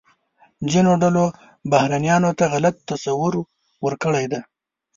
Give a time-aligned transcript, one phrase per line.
[0.71, 1.25] ځینو ډلو
[1.71, 3.33] بهرنیانو ته غلط تصور
[3.85, 4.39] ورکړی دی.